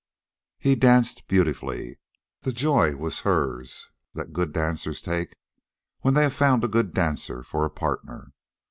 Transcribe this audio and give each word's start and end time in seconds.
He 0.57 0.73
danced 0.73 1.27
beautifully. 1.27 1.99
The 2.41 2.51
joy 2.51 2.95
was 2.95 3.19
hers 3.19 3.91
that 4.13 4.33
good 4.33 4.51
dancers 4.51 4.99
take 4.99 5.35
when 5.99 6.15
they 6.15 6.23
have 6.23 6.33
found 6.33 6.63
a 6.63 6.67
good 6.67 6.91
dancer 6.91 7.43
for 7.43 7.65
a 7.65 7.69
partner. 7.69 8.31